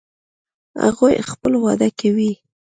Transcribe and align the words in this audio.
هغوی 0.83 1.15
خپل 1.29 1.51
واده 1.63 1.89
کوي 1.99 2.31